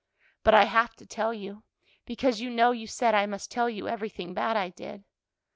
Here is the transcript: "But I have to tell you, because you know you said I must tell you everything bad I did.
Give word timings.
"But 0.43 0.55
I 0.55 0.63
have 0.63 0.95
to 0.95 1.05
tell 1.05 1.31
you, 1.31 1.61
because 2.07 2.41
you 2.41 2.49
know 2.49 2.71
you 2.71 2.87
said 2.87 3.13
I 3.13 3.27
must 3.27 3.51
tell 3.51 3.69
you 3.69 3.87
everything 3.87 4.33
bad 4.33 4.57
I 4.57 4.69
did. 4.69 5.03